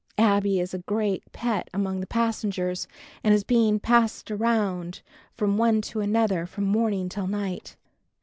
Abbie 0.17 0.59
is 0.59 0.73
a 0.73 0.79
great 0.79 1.31
pet 1.31 1.69
among 1.75 1.99
the 1.99 2.07
passengers 2.07 2.87
and 3.23 3.35
is 3.35 3.43
being 3.43 3.79
passed 3.79 4.31
around 4.31 5.03
from 5.35 5.59
one 5.59 5.79
to 5.83 5.99
another 5.99 6.47
from 6.47 6.63
morning 6.63 7.07
till 7.07 7.27
night. 7.27 7.75